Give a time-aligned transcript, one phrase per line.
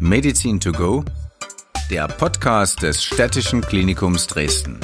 [0.00, 1.04] Medizin to go,
[1.88, 4.80] der Podcast des Städtischen Klinikums Dresden.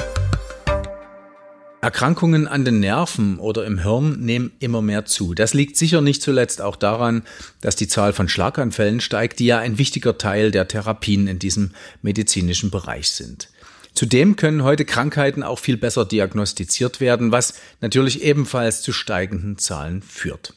[1.81, 5.33] Erkrankungen an den Nerven oder im Hirn nehmen immer mehr zu.
[5.33, 7.23] Das liegt sicher nicht zuletzt auch daran,
[7.59, 11.71] dass die Zahl von Schlaganfällen steigt, die ja ein wichtiger Teil der Therapien in diesem
[12.01, 13.49] medizinischen Bereich sind.
[13.93, 20.01] Zudem können heute Krankheiten auch viel besser diagnostiziert werden, was natürlich ebenfalls zu steigenden Zahlen
[20.01, 20.53] führt.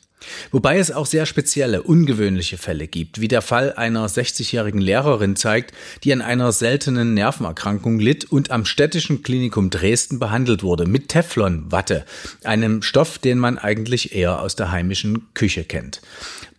[0.50, 5.73] Wobei es auch sehr spezielle, ungewöhnliche Fälle gibt, wie der Fall einer 60-jährigen Lehrerin zeigt,
[6.05, 12.05] die an einer seltenen Nervenerkrankung litt und am städtischen Klinikum Dresden behandelt wurde mit Teflonwatte,
[12.45, 16.01] einem Stoff, den man eigentlich eher aus der heimischen Küche kennt.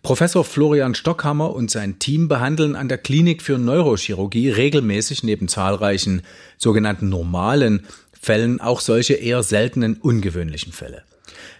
[0.02, 6.22] Professor Florian Stockhammer und sein Team behandeln an der Klinik für Neurochirurgie regelmäßig neben zahlreichen
[6.58, 11.02] sogenannten normalen Fällen auch solche eher seltenen ungewöhnlichen Fälle.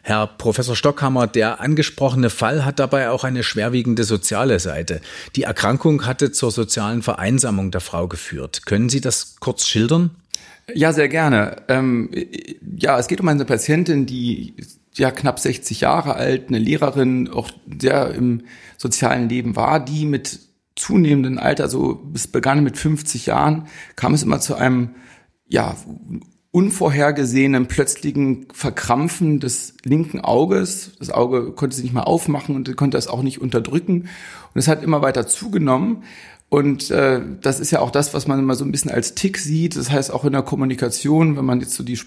[0.02, 5.00] Herr Professor Stockhammer, der angesprochene Fall hat dabei auch eine schwerwiegende soziale Seite.
[5.34, 8.66] Die Erkrankung hatte zur sozialen Vereinsamung der Frau geführt.
[8.66, 10.10] Können Sie das kurz schildern?
[10.74, 11.56] Ja, sehr gerne.
[11.68, 12.10] Ähm,
[12.76, 14.54] ja, es geht um eine Patientin, die
[14.94, 17.50] ja knapp 60 Jahre alt, eine Lehrerin, auch
[17.80, 18.42] sehr im
[18.76, 20.40] sozialen Leben war, die mit
[20.74, 24.94] zunehmendem Alter, so es begann mit 50 Jahren, kam es immer zu einem
[25.48, 25.76] ja
[26.56, 30.92] unvorhergesehenen plötzlichen Verkrampfen des linken Auges.
[30.98, 34.08] Das Auge konnte sich nicht mehr aufmachen und konnte das auch nicht unterdrücken.
[34.54, 36.04] Und es hat immer weiter zugenommen.
[36.48, 39.36] Und äh, das ist ja auch das, was man immer so ein bisschen als Tick
[39.36, 39.76] sieht.
[39.76, 42.00] Das heißt, auch in der Kommunikation, wenn man jetzt so die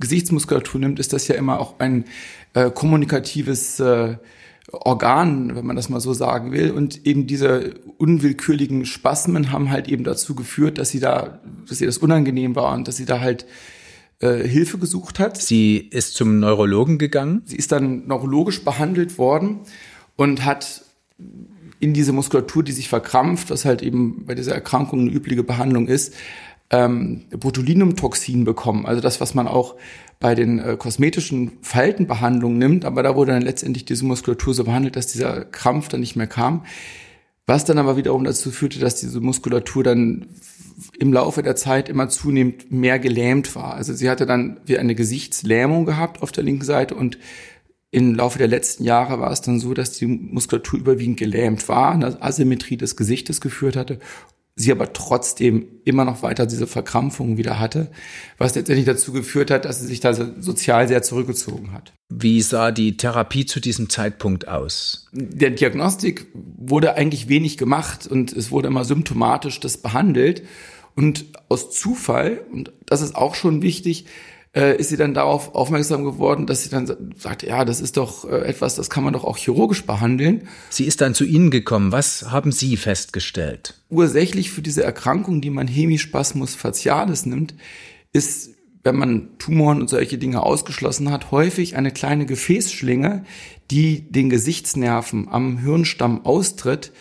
[0.00, 2.06] Gesichtsmuskulatur nimmt, ist das ja immer auch ein
[2.54, 4.16] äh, kommunikatives äh,
[4.72, 6.72] Organ, wenn man das mal so sagen will.
[6.72, 11.86] Und eben diese unwillkürlichen Spasmen haben halt eben dazu geführt, dass sie da, dass ihr
[11.86, 13.46] das unangenehm war und dass sie da halt
[14.22, 15.36] äh, Hilfe gesucht hat.
[15.36, 17.42] Sie ist zum Neurologen gegangen.
[17.44, 19.60] Sie ist dann neurologisch behandelt worden
[20.16, 20.84] und hat
[21.80, 25.88] in diese Muskulatur, die sich verkrampft, was halt eben bei dieser Erkrankung eine übliche Behandlung
[25.88, 26.14] ist,
[26.70, 28.86] ähm, Botulinumtoxin bekommen.
[28.86, 29.74] Also das, was man auch
[30.20, 34.94] bei den äh, kosmetischen Faltenbehandlungen nimmt, aber da wurde dann letztendlich diese Muskulatur so behandelt,
[34.94, 36.64] dass dieser Krampf dann nicht mehr kam.
[37.46, 40.26] Was dann aber wiederum dazu führte, dass diese Muskulatur dann
[40.98, 43.74] im Laufe der Zeit immer zunehmend mehr gelähmt war.
[43.74, 47.18] Also sie hatte dann wie eine Gesichtslähmung gehabt auf der linken Seite und
[47.90, 51.92] im Laufe der letzten Jahre war es dann so, dass die Muskulatur überwiegend gelähmt war,
[51.92, 53.98] eine Asymmetrie des Gesichtes geführt hatte,
[54.54, 57.90] sie aber trotzdem immer noch weiter diese Verkrampfungen wieder hatte,
[58.38, 61.92] was letztendlich dazu geführt hat, dass sie sich da sozial sehr zurückgezogen hat.
[62.10, 65.08] Wie sah die Therapie zu diesem Zeitpunkt aus?
[65.12, 70.42] Der Diagnostik wurde eigentlich wenig gemacht und es wurde immer symptomatisch das behandelt.
[70.94, 74.04] Und aus Zufall, und das ist auch schon wichtig,
[74.54, 78.28] äh, ist sie dann darauf aufmerksam geworden, dass sie dann sagt, ja, das ist doch
[78.28, 80.48] äh, etwas, das kann man doch auch chirurgisch behandeln.
[80.68, 81.92] Sie ist dann zu Ihnen gekommen.
[81.92, 83.80] Was haben Sie festgestellt?
[83.88, 87.54] Ursächlich für diese Erkrankung, die man Hemispasmus facialis nimmt,
[88.12, 88.50] ist,
[88.84, 93.24] wenn man Tumoren und solche Dinge ausgeschlossen hat, häufig eine kleine Gefäßschlinge,
[93.70, 96.92] die den Gesichtsnerven am Hirnstamm austritt,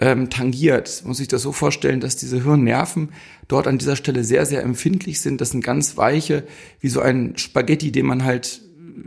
[0.00, 1.02] ähm, tangiert.
[1.04, 3.10] Muss ich das so vorstellen, dass diese Hirnnerven
[3.48, 5.40] dort an dieser Stelle sehr, sehr empfindlich sind.
[5.40, 6.44] Das sind ganz weiche,
[6.80, 8.62] wie so ein Spaghetti, den man halt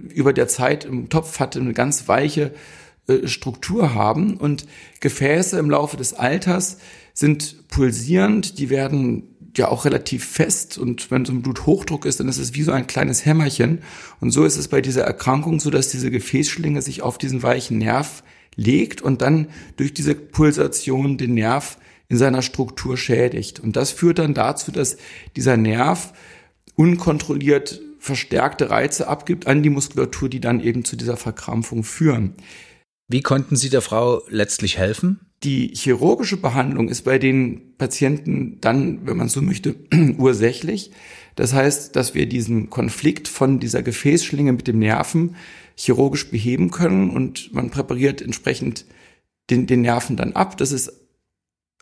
[0.09, 2.53] über der Zeit im Topf hatte, eine ganz weiche
[3.07, 4.37] äh, Struktur haben.
[4.37, 4.65] Und
[4.99, 6.77] Gefäße im Laufe des Alters
[7.13, 12.29] sind pulsierend, die werden ja auch relativ fest und wenn so ein Bluthochdruck ist, dann
[12.29, 13.79] ist es wie so ein kleines Hämmerchen.
[14.21, 17.77] Und so ist es bei dieser Erkrankung so, dass diese Gefäßschlinge sich auf diesen weichen
[17.77, 18.23] Nerv
[18.61, 21.77] legt und dann durch diese Pulsation den Nerv
[22.07, 23.59] in seiner Struktur schädigt.
[23.59, 24.97] Und das führt dann dazu, dass
[25.35, 26.13] dieser Nerv
[26.75, 32.33] unkontrolliert verstärkte Reize abgibt an die Muskulatur, die dann eben zu dieser Verkrampfung führen.
[33.07, 35.19] Wie konnten Sie der Frau letztlich helfen?
[35.43, 39.75] Die chirurgische Behandlung ist bei den Patienten dann, wenn man so möchte,
[40.17, 40.91] ursächlich.
[41.35, 45.35] Das heißt, dass wir diesen Konflikt von dieser Gefäßschlinge mit dem Nerven
[45.75, 48.85] chirurgisch beheben können und man präpariert entsprechend
[49.49, 50.57] den, den Nerven dann ab.
[50.57, 50.93] Das ist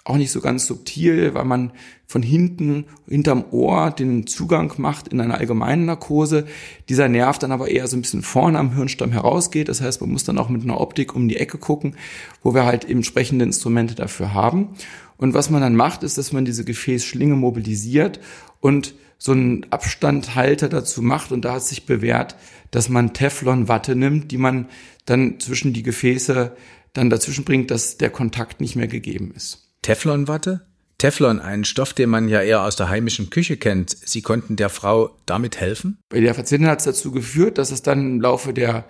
[0.06, 1.72] auch nicht so ganz subtil, weil man
[2.08, 6.48] von hinten, hinterm Ohr den Zugang macht in einer allgemeinen Narkose.
[6.88, 9.70] Dieser Nerv dann aber eher so ein bisschen vorne am Hirnstamm herausgeht.
[9.70, 11.96] Das heißt, man muss dann auch mit einer Optik um die Ecke gucken,
[12.42, 14.70] wo wir halt entsprechende Instrumente dafür haben.
[15.18, 18.20] Und was man dann macht, ist, dass man diese Gefäßschlinge mobilisiert
[18.62, 21.32] und so einen Abstandhalter dazu macht.
[21.32, 22.36] Und da hat sich bewährt,
[22.72, 24.68] dass man Teflonwatte nimmt, die man
[25.06, 26.56] dann zwischen die Gefäße
[26.94, 29.70] dann dazwischen bringt, dass der Kontakt nicht mehr gegeben ist.
[29.84, 30.62] Teflonwatte?
[30.98, 33.96] Teflon, ein Stoff, den man ja eher aus der heimischen Küche kennt.
[34.04, 35.98] Sie konnten der Frau damit helfen?
[36.10, 38.86] Bei der Patientin hat es dazu geführt, dass es dann im Laufe der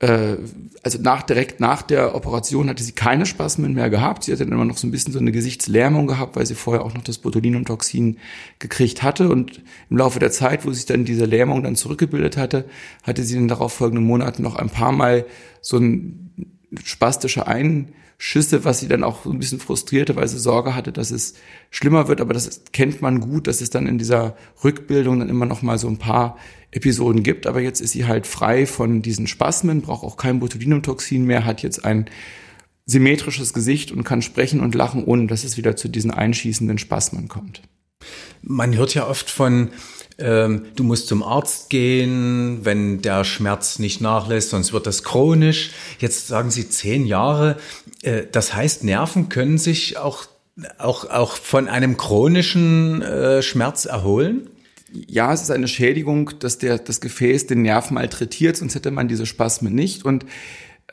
[0.00, 0.36] äh,
[0.82, 4.24] also nach direkt nach der Operation hatte sie keine Spasmen mehr gehabt.
[4.24, 6.84] Sie hatte dann immer noch so ein bisschen so eine Gesichtslähmung gehabt, weil sie vorher
[6.84, 8.18] auch noch das Botulinumtoxin
[8.58, 9.28] gekriegt hatte.
[9.28, 12.64] Und im Laufe der Zeit, wo sich dann diese Lähmung dann zurückgebildet hatte,
[13.02, 15.26] hatte sie in den darauf folgenden Monaten noch ein paar Mal
[15.60, 16.50] so ein
[16.82, 17.46] spastische
[18.18, 21.34] Einschüsse, was sie dann auch so ein bisschen frustrierte, weil sie Sorge hatte, dass es
[21.70, 22.20] schlimmer wird.
[22.20, 25.78] Aber das kennt man gut, dass es dann in dieser Rückbildung dann immer noch mal
[25.78, 26.38] so ein paar
[26.70, 31.24] Episoden gibt, aber jetzt ist sie halt frei von diesen Spasmen, braucht auch kein Botulinumtoxin
[31.24, 32.06] mehr, hat jetzt ein
[32.84, 37.28] symmetrisches Gesicht und kann sprechen und lachen, ohne dass es wieder zu diesen einschießenden Spasmen
[37.28, 37.62] kommt.
[38.42, 39.70] Man hört ja oft von,
[40.18, 45.70] ähm, du musst zum Arzt gehen, wenn der Schmerz nicht nachlässt, sonst wird das chronisch.
[45.98, 47.56] Jetzt sagen Sie zehn Jahre.
[48.02, 50.24] Äh, das heißt, Nerven können sich auch,
[50.78, 54.48] auch, auch von einem chronischen äh, Schmerz erholen?
[55.08, 59.08] ja, es ist eine Schädigung, dass der, das Gefäß den Nerv malträtiert, sonst hätte man
[59.08, 60.04] diese Spasmen nicht.
[60.04, 60.24] Und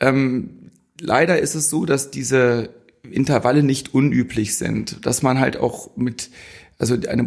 [0.00, 0.70] ähm,
[1.00, 2.70] leider ist es so, dass diese
[3.08, 6.30] Intervalle nicht unüblich sind, dass man halt auch mit,
[6.78, 7.24] also eine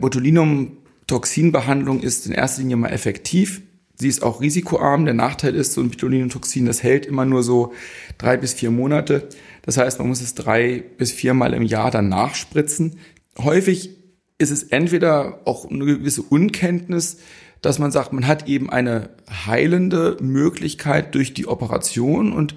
[1.07, 3.61] Botulinum-Toxinbehandlung ist in erster Linie mal effektiv.
[3.97, 5.05] Sie ist auch risikoarm.
[5.05, 7.73] Der Nachteil ist, so ein Botulinumtoxin, das hält immer nur so
[8.17, 9.29] drei bis vier Monate.
[9.61, 12.99] Das heißt, man muss es drei bis viermal im Jahr dann nachspritzen.
[13.37, 13.91] Häufig
[14.37, 17.17] ist es entweder auch eine gewisse Unkenntnis,
[17.61, 22.53] dass man sagt, man hat eben eine heilende Möglichkeit durch die Operation und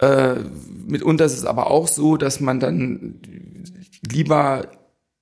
[0.00, 0.36] äh,
[0.86, 3.20] mitunter ist es aber auch so, dass man dann
[4.10, 4.70] lieber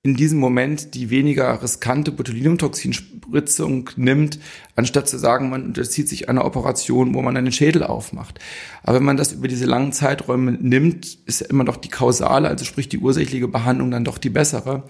[0.01, 4.39] in diesem Moment die weniger riskante Botulinumtoxinspritzung nimmt,
[4.75, 8.39] anstatt zu sagen, man unterzieht sich einer Operation, wo man einen Schädel aufmacht.
[8.83, 12.63] Aber wenn man das über diese langen Zeiträume nimmt, ist immer noch die kausale, also
[12.63, 14.85] sprich die ursächliche Behandlung dann doch die bessere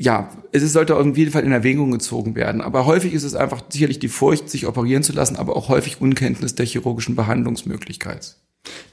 [0.00, 2.60] ja, es sollte auf jeden Fall in Erwägung gezogen werden.
[2.60, 6.00] Aber häufig ist es einfach sicherlich die Furcht, sich operieren zu lassen, aber auch häufig
[6.00, 8.36] Unkenntnis der chirurgischen Behandlungsmöglichkeit.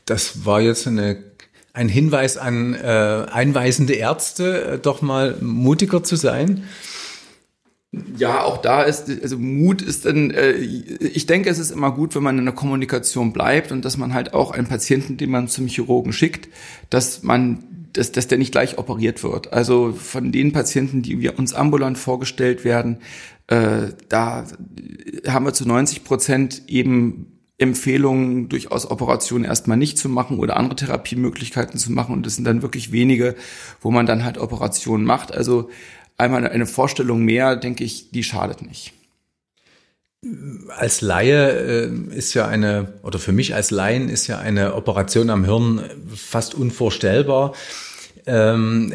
[0.05, 1.15] Das war jetzt eine,
[1.75, 6.63] ein Hinweis an äh, einweisende Ärzte, äh, doch mal mutiger zu sein.
[8.17, 12.15] Ja, auch da ist, also Mut ist dann, äh, ich denke, es ist immer gut,
[12.15, 15.47] wenn man in der Kommunikation bleibt und dass man halt auch einen Patienten, den man
[15.47, 16.49] zum Chirurgen schickt,
[16.89, 17.63] dass man
[17.93, 19.53] dass, dass der nicht gleich operiert wird.
[19.53, 22.97] Also von den Patienten, die wir uns ambulant vorgestellt werden,
[23.47, 24.45] äh, da
[25.27, 30.75] haben wir zu 90 Prozent eben Empfehlungen, durchaus Operationen erstmal nicht zu machen oder andere
[30.75, 32.13] Therapiemöglichkeiten zu machen.
[32.13, 33.35] Und das sind dann wirklich wenige,
[33.81, 35.33] wo man dann halt Operationen macht.
[35.33, 35.69] Also
[36.17, 38.93] einmal eine Vorstellung mehr, denke ich, die schadet nicht.
[40.75, 45.29] Als Laie äh, ist ja eine, oder für mich als Laien ist ja eine Operation
[45.29, 45.81] am Hirn
[46.13, 47.53] fast unvorstellbar.
[48.25, 48.93] Ähm,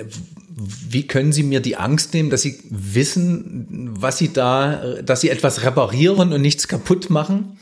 [0.89, 5.31] wie können Sie mir die Angst nehmen, dass Sie wissen, was Sie da, dass Sie
[5.31, 7.60] etwas reparieren und nichts kaputt machen?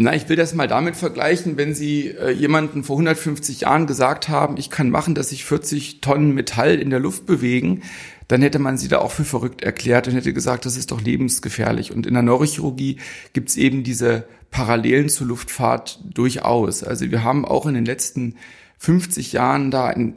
[0.00, 4.28] Na, ich will das mal damit vergleichen, wenn Sie äh, jemanden vor 150 Jahren gesagt
[4.28, 7.82] haben, ich kann machen, dass sich 40 Tonnen Metall in der Luft bewegen,
[8.28, 11.00] dann hätte man sie da auch für verrückt erklärt und hätte gesagt, das ist doch
[11.00, 11.90] lebensgefährlich.
[11.90, 12.98] Und in der Neurochirurgie
[13.32, 16.84] gibt es eben diese Parallelen zur Luftfahrt durchaus.
[16.84, 18.36] Also wir haben auch in den letzten
[18.78, 20.14] 50 Jahren da einen,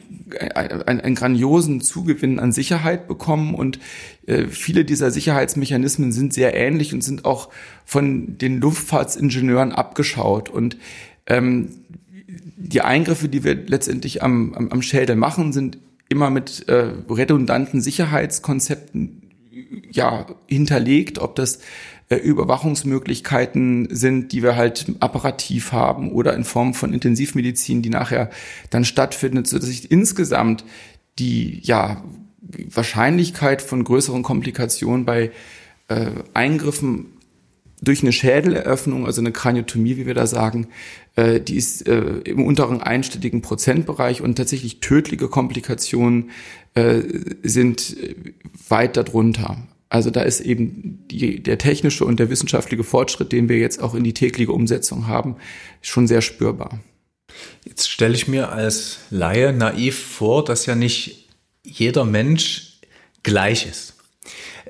[0.53, 3.55] einen, einen grandiosen Zugewinn an Sicherheit bekommen.
[3.55, 3.79] Und
[4.27, 7.49] äh, viele dieser Sicherheitsmechanismen sind sehr ähnlich und sind auch
[7.85, 10.49] von den Luftfahrtsingenieuren abgeschaut.
[10.49, 10.77] Und
[11.25, 11.69] ähm,
[12.27, 17.81] die Eingriffe, die wir letztendlich am, am, am Schädel machen, sind immer mit äh, redundanten
[17.81, 19.23] Sicherheitskonzepten
[19.91, 21.59] ja hinterlegt, ob das
[22.11, 28.29] äh, Überwachungsmöglichkeiten sind, die wir halt apparativ haben oder in Form von Intensivmedizin, die nachher
[28.69, 30.65] dann stattfindet, so dass ich insgesamt
[31.19, 32.03] die ja
[32.69, 35.31] Wahrscheinlichkeit von größeren Komplikationen bei
[35.87, 37.05] äh, Eingriffen
[37.81, 40.67] durch eine Schädeleröffnung, also eine Kraniotomie, wie wir da sagen,
[41.15, 46.31] äh, die ist äh, im unteren einstelligen Prozentbereich und tatsächlich tödliche Komplikationen
[46.73, 47.01] äh,
[47.41, 47.95] sind
[48.67, 49.57] weit darunter.
[49.91, 53.93] Also da ist eben die, der technische und der wissenschaftliche Fortschritt, den wir jetzt auch
[53.93, 55.35] in die tägliche Umsetzung haben,
[55.81, 56.79] schon sehr spürbar.
[57.65, 61.27] Jetzt stelle ich mir als Laie naiv vor, dass ja nicht
[61.63, 62.79] jeder Mensch
[63.23, 63.95] gleich ist.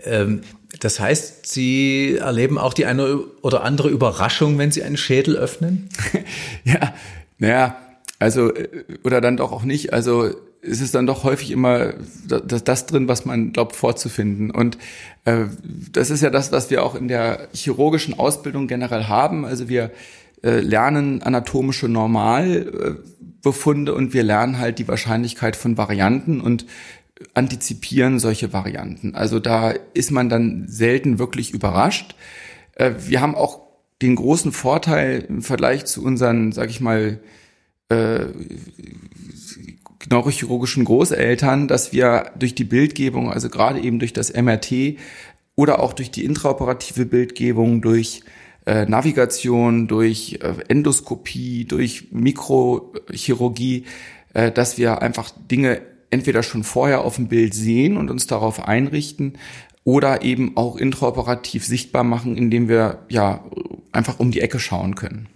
[0.06, 0.42] Ähm,
[0.80, 5.90] das heißt, Sie erleben auch die eine oder andere Überraschung, wenn Sie einen Schädel öffnen?
[6.64, 6.96] ja,
[7.38, 7.78] naja,
[8.22, 9.92] also, äh, oder dann doch auch nicht.
[9.94, 10.30] Also,
[10.62, 11.94] es ist dann doch häufig immer
[12.28, 14.52] das, das drin, was man glaubt vorzufinden.
[14.52, 14.78] Und
[15.26, 15.46] äh,
[15.92, 19.44] das ist ja das, was wir auch in der chirurgischen Ausbildung generell haben.
[19.44, 19.90] Also wir
[20.44, 26.68] äh, lernen anatomische Normalbefunde und wir lernen halt die Wahrscheinlichkeit von Varianten und
[27.34, 29.16] antizipieren solche Varianten.
[29.16, 32.14] Also da ist man dann selten wirklich überrascht.
[32.76, 33.62] Äh, wir haben auch
[34.02, 37.20] den großen Vorteil im Vergleich zu unseren, sag ich mal,
[37.92, 38.28] äh,
[40.10, 44.98] neurochirurgischen Großeltern, dass wir durch die Bildgebung, also gerade eben durch das MRT
[45.56, 48.24] oder auch durch die intraoperative Bildgebung, durch
[48.66, 53.86] äh, Navigation, durch äh, Endoskopie, durch Mikrochirurgie,
[54.34, 58.68] äh, dass wir einfach Dinge entweder schon vorher auf dem Bild sehen und uns darauf
[58.68, 59.34] einrichten
[59.84, 63.44] oder eben auch intraoperativ sichtbar machen, indem wir ja
[63.92, 65.28] einfach um die Ecke schauen können.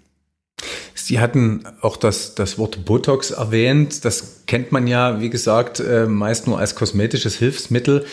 [0.98, 4.06] Sie hatten auch das, das Wort Botox erwähnt.
[4.06, 8.06] Das kennt man ja, wie gesagt, äh, meist nur als kosmetisches Hilfsmittel,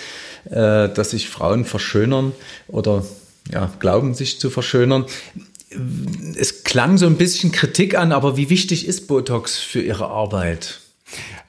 [0.46, 2.32] äh, dass sich Frauen verschönern
[2.66, 3.04] oder
[3.50, 5.06] ja, glauben, sich zu verschönern.
[6.34, 10.80] Es klang so ein bisschen Kritik an, aber wie wichtig ist Botox für Ihre Arbeit?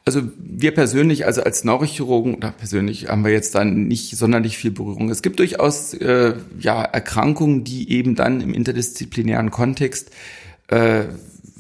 [0.06, 4.72] Also wir persönlich, also als Neurochirurgen oder persönlich haben wir jetzt dann nicht sonderlich viel
[4.72, 5.10] Berührung.
[5.10, 10.12] Es gibt durchaus äh, ja Erkrankungen, die eben dann im interdisziplinären Kontext
[10.67, 11.05] äh,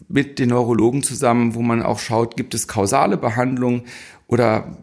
[0.07, 3.83] mit den Neurologen zusammen, wo man auch schaut, gibt es kausale Behandlung
[4.27, 4.77] oder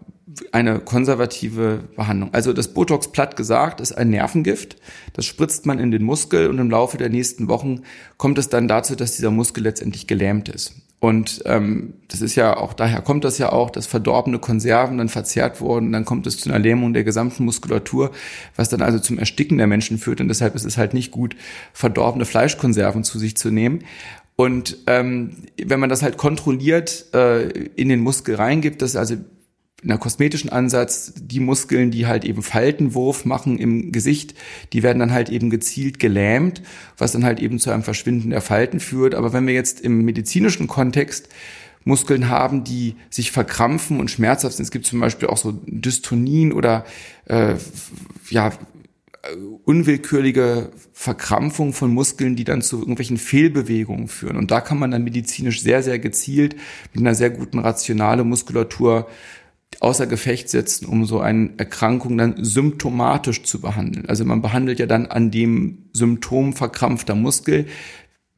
[0.53, 2.33] eine konservative Behandlung.
[2.33, 4.77] Also das Botox platt gesagt ist ein Nervengift.
[5.12, 7.83] Das spritzt man in den Muskel und im Laufe der nächsten Wochen
[8.17, 10.75] kommt es dann dazu, dass dieser Muskel letztendlich gelähmt ist.
[11.00, 15.09] Und ähm, das ist ja auch, daher kommt das ja auch, dass verdorbene Konserven dann
[15.09, 18.11] verzehrt wurden, dann kommt es zu einer Lähmung der gesamten Muskulatur,
[18.54, 20.21] was dann also zum Ersticken der Menschen führt.
[20.21, 21.37] Und deshalb ist es halt nicht gut,
[21.73, 23.85] verdorbene Fleischkonserven zu sich zu nehmen.
[24.37, 29.16] Und ähm, wenn man das halt kontrolliert äh, in den Muskel reingibt, das also
[29.83, 34.35] in der kosmetischen Ansatz, die Muskeln, die halt eben Faltenwurf machen im Gesicht,
[34.73, 36.63] die werden dann halt eben gezielt gelähmt,
[36.99, 39.15] was dann halt eben zu einem Verschwinden der Falten führt.
[39.15, 41.29] Aber wenn wir jetzt im medizinischen Kontext
[41.85, 46.53] Muskeln haben, die sich verkrampfen und schmerzhaft sind, es gibt zum Beispiel auch so Dystonien
[46.53, 46.85] oder
[47.25, 47.55] äh,
[48.29, 48.53] ja
[49.65, 54.37] unwillkürliche Verkrampfung von Muskeln, die dann zu irgendwelchen Fehlbewegungen führen.
[54.37, 56.57] Und da kann man dann medizinisch sehr, sehr gezielt
[56.95, 59.09] mit einer sehr guten rationale Muskulatur
[59.79, 64.07] außer Gefecht setzen, um so eine Erkrankung dann symptomatisch zu behandeln.
[64.07, 67.67] Also man behandelt ja dann an dem Symptom verkrampfter Muskel.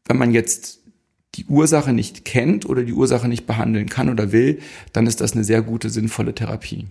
[0.06, 0.80] Wenn man jetzt
[1.34, 4.60] die Ursache nicht kennt oder die Ursache nicht behandeln kann oder will,
[4.92, 6.86] dann ist das eine sehr gute, sinnvolle Therapie.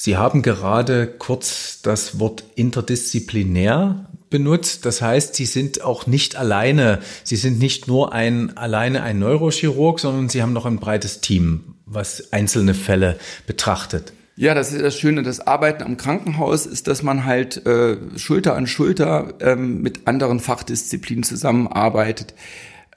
[0.00, 4.86] Sie haben gerade kurz das Wort interdisziplinär benutzt.
[4.86, 7.00] Das heißt, Sie sind auch nicht alleine.
[7.24, 11.71] Sie sind nicht nur ein, alleine ein Neurochirurg, sondern Sie haben noch ein breites Team
[11.94, 14.12] was einzelne Fälle betrachtet.
[14.34, 15.22] Ja, das ist das Schöne.
[15.22, 20.40] Das Arbeiten am Krankenhaus ist, dass man halt äh, Schulter an Schulter ähm, mit anderen
[20.40, 22.34] Fachdisziplinen zusammenarbeitet.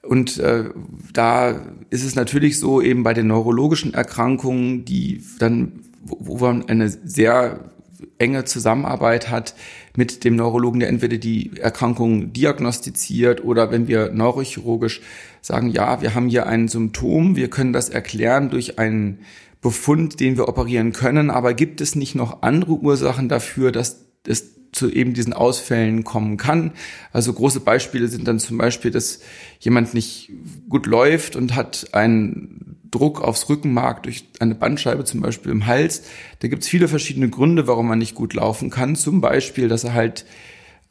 [0.02, 0.66] Und äh,
[1.14, 6.70] da ist es natürlich so, eben bei den neurologischen Erkrankungen, die dann, wo, wo man
[6.70, 7.72] eine sehr
[8.18, 9.56] enge Zusammenarbeit hat
[9.96, 15.02] mit dem Neurologen, der entweder die Erkrankung diagnostiziert oder wenn wir neurochirurgisch
[15.42, 19.20] sagen, ja, wir haben hier ein Symptom, wir können das erklären durch einen
[19.62, 24.56] Befund, den wir operieren können, aber gibt es nicht noch andere Ursachen dafür, dass es
[24.76, 26.72] zu eben diesen Ausfällen kommen kann.
[27.12, 29.22] Also große Beispiele sind dann zum Beispiel, dass
[29.60, 30.32] jemand nicht
[30.70, 32.65] gut läuft und hat einen
[32.96, 36.04] Druck aufs Rückenmark durch eine Bandscheibe, zum Beispiel im Hals.
[36.40, 38.96] Da gibt es viele verschiedene Gründe, warum man nicht gut laufen kann.
[38.96, 40.26] Zum Beispiel, dass er halt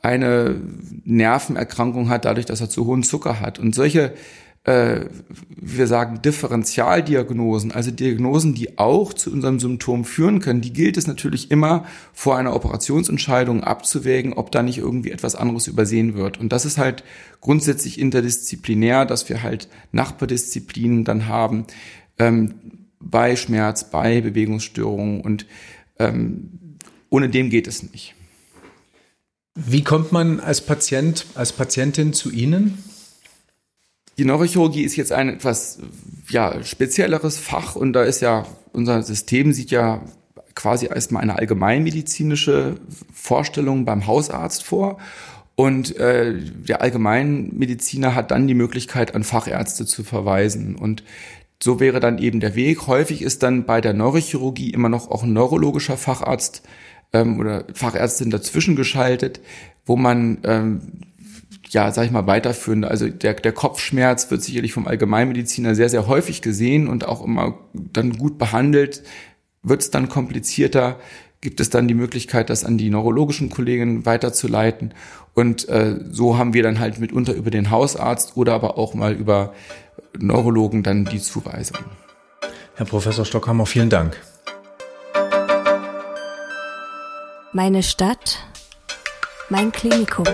[0.02, 0.56] eine
[1.04, 3.58] Nervenerkrankung hat, dadurch, dass er zu hohen Zucker hat.
[3.58, 4.12] Und solche
[4.66, 11.06] wir sagen Differentialdiagnosen, also Diagnosen, die auch zu unserem Symptom führen können, die gilt es
[11.06, 16.40] natürlich immer vor einer Operationsentscheidung abzuwägen, ob da nicht irgendwie etwas anderes übersehen wird.
[16.40, 17.04] Und das ist halt
[17.42, 21.66] grundsätzlich interdisziplinär, dass wir halt Nachbardisziplinen dann haben
[22.18, 22.54] ähm,
[23.00, 25.46] bei Schmerz, bei Bewegungsstörungen und
[25.98, 26.78] ähm,
[27.10, 28.14] ohne dem geht es nicht.
[29.54, 32.78] Wie kommt man als Patient, als Patientin zu Ihnen?
[34.16, 35.78] Die Neurochirurgie ist jetzt ein etwas
[36.28, 40.02] ja, spezielleres Fach und da ist ja, unser System sieht ja
[40.54, 42.76] quasi erstmal eine allgemeinmedizinische
[43.12, 44.98] Vorstellung beim Hausarzt vor.
[45.56, 50.74] Und äh, der Allgemeinmediziner hat dann die Möglichkeit, an Fachärzte zu verweisen.
[50.74, 51.04] Und
[51.62, 52.86] so wäre dann eben der Weg.
[52.86, 56.62] Häufig ist dann bei der Neurochirurgie immer noch auch ein neurologischer Facharzt
[57.12, 59.40] ähm, oder Fachärztin dazwischen geschaltet,
[59.86, 60.80] wo man ähm,
[61.74, 62.84] ja, sag ich mal, weiterführen.
[62.84, 67.58] Also der, der Kopfschmerz wird sicherlich vom Allgemeinmediziner sehr, sehr häufig gesehen und auch immer
[67.74, 69.02] dann gut behandelt.
[69.62, 70.98] Wird es dann komplizierter,
[71.40, 74.94] gibt es dann die Möglichkeit, das an die neurologischen Kollegen weiterzuleiten.
[75.34, 79.12] Und äh, so haben wir dann halt mitunter über den Hausarzt oder aber auch mal
[79.12, 79.52] über
[80.16, 81.78] Neurologen dann die Zuweisung.
[82.76, 84.16] Herr Professor Stockhammer, vielen Dank.
[87.52, 88.38] Meine Stadt,
[89.48, 90.24] mein Klinikum.